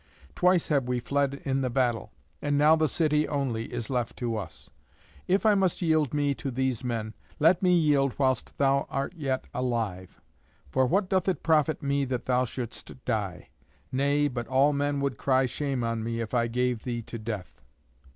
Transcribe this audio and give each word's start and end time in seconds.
Twice 0.33 0.69
have 0.69 0.87
we 0.87 0.99
fled 0.99 1.35
in 1.43 1.61
the 1.61 1.69
battle, 1.69 2.11
and 2.41 2.57
now 2.57 2.75
the 2.75 2.87
city 2.87 3.27
only 3.27 3.71
is 3.71 3.87
left 3.87 4.17
to 4.17 4.35
us. 4.35 4.71
If 5.27 5.45
I 5.45 5.53
must 5.53 5.79
yield 5.83 6.11
me 6.11 6.33
to 6.33 6.49
these 6.49 6.83
men, 6.83 7.13
let 7.37 7.61
me 7.61 7.75
yield 7.75 8.17
whilst 8.17 8.57
thou 8.57 8.87
art 8.89 9.13
yet 9.15 9.45
alive. 9.53 10.19
For 10.71 10.87
what 10.87 11.07
doth 11.07 11.27
it 11.27 11.43
profit 11.43 11.83
me 11.83 12.05
that 12.05 12.25
thou 12.25 12.45
shouldst 12.45 13.05
die? 13.05 13.49
Nay, 13.91 14.27
but 14.27 14.47
all 14.47 14.73
men 14.73 15.01
would 15.01 15.19
cry 15.19 15.45
shame 15.45 15.83
on 15.83 16.03
me 16.03 16.19
if 16.19 16.33
I 16.33 16.47
gave 16.47 16.81
thee 16.81 17.03
to 17.03 17.19
death!" 17.19 17.61